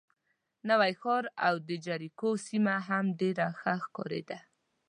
[0.69, 4.39] نوی ښار او د جریکو سیمه هم ډېره ښه ښکارېده.